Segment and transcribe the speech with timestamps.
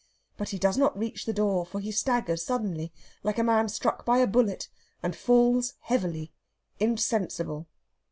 [0.35, 4.03] But he does not reach the door, for he staggers suddenly, like a man struck
[4.03, 4.67] by a bullet,
[5.03, 6.31] and falls heavily,
[6.79, 7.67] insensible.